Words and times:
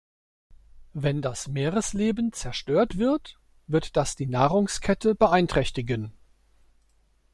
Wenn 0.93 1.21
das 1.21 1.47
Meeresleben 1.47 2.33
zerstört 2.33 2.97
wird, 2.97 3.37
wird 3.67 3.95
das 3.97 4.15
die 4.15 4.25
Nahrungskette 4.25 5.13
beeinträchtigen. 5.13 6.11